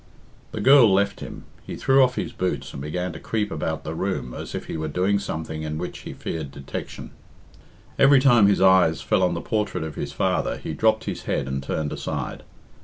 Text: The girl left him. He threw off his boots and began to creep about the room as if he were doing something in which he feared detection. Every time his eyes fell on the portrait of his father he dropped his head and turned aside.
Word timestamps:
The 0.51 0.61
girl 0.61 0.91
left 0.91 1.19
him. 1.19 1.43
He 1.63 1.75
threw 1.75 2.01
off 2.01 2.15
his 2.15 2.31
boots 2.33 2.73
and 2.73 2.81
began 2.81 3.13
to 3.13 3.19
creep 3.19 3.51
about 3.51 3.83
the 3.83 3.93
room 3.93 4.33
as 4.33 4.55
if 4.55 4.65
he 4.65 4.75
were 4.75 4.87
doing 4.87 5.19
something 5.19 5.61
in 5.61 5.77
which 5.77 5.99
he 5.99 6.13
feared 6.13 6.49
detection. 6.49 7.11
Every 7.99 8.19
time 8.19 8.47
his 8.47 8.61
eyes 8.61 9.01
fell 9.03 9.21
on 9.21 9.35
the 9.35 9.41
portrait 9.41 9.83
of 9.83 9.93
his 9.93 10.11
father 10.11 10.57
he 10.57 10.73
dropped 10.73 11.03
his 11.03 11.25
head 11.25 11.47
and 11.47 11.61
turned 11.61 11.93
aside. 11.93 12.41